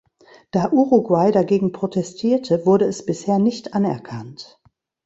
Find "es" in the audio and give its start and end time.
2.85-3.05